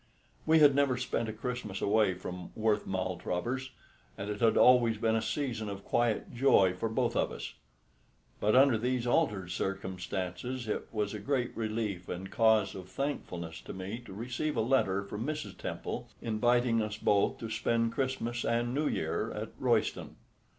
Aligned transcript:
We 0.47 0.57
had 0.57 0.73
never 0.73 0.97
spent 0.97 1.29
a 1.29 1.31
Christmas 1.31 1.79
away 1.79 2.15
from 2.15 2.49
Worth 2.55 2.87
Maltravers, 2.87 3.69
and 4.17 4.31
it 4.31 4.41
had 4.41 4.57
always 4.57 4.97
been 4.97 5.15
a 5.15 5.21
season 5.21 5.69
of 5.69 5.85
quiet 5.85 6.33
joy 6.33 6.73
for 6.73 6.89
both 6.89 7.15
of 7.15 7.31
us. 7.31 7.53
But 8.39 8.55
under 8.55 8.79
these 8.79 9.05
altered 9.05 9.51
circumstances 9.51 10.67
it 10.67 10.87
was 10.91 11.13
a 11.13 11.19
great 11.19 11.55
relief 11.55 12.09
and 12.09 12.31
cause 12.31 12.73
of 12.73 12.89
thankfulness 12.89 13.61
to 13.61 13.73
me 13.73 13.99
to 14.07 14.11
receive 14.11 14.57
a 14.57 14.61
letter 14.61 15.03
from 15.03 15.23
Mrs. 15.23 15.55
Temple 15.55 16.07
inviting 16.19 16.81
us 16.81 16.97
both 16.97 17.37
to 17.37 17.51
spend 17.51 17.91
Christmas 17.93 18.43
and 18.43 18.73
New 18.73 18.87
Year 18.87 19.31
at 19.31 19.49
Royston. 19.59 20.15